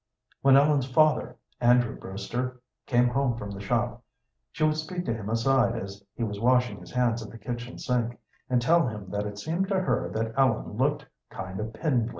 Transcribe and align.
When 0.41 0.55
Ellen's 0.57 0.89
father, 0.89 1.37
Andrew 1.59 1.95
Brewster, 1.95 2.59
came 2.87 3.07
home 3.09 3.37
from 3.37 3.51
the 3.51 3.61
shop, 3.61 4.01
she 4.51 4.63
would 4.63 4.77
speak 4.77 5.05
to 5.05 5.13
him 5.13 5.29
aside 5.29 5.75
as 5.77 6.03
he 6.15 6.23
was 6.23 6.39
washing 6.39 6.79
his 6.79 6.89
hands 6.91 7.21
at 7.23 7.29
the 7.29 7.37
kitchen 7.37 7.77
sink, 7.77 8.17
and 8.49 8.59
tell 8.59 8.87
him 8.87 9.11
that 9.11 9.27
it 9.27 9.37
seemed 9.37 9.67
to 9.67 9.79
her 9.79 10.09
that 10.15 10.33
Ellen 10.35 10.71
looked 10.75 11.05
kind 11.29 11.59
of 11.59 11.71
"pindlin'." 11.73 12.09